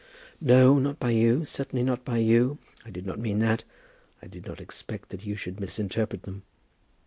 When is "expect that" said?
4.59-5.27